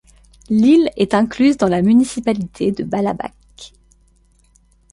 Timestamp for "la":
1.67-1.83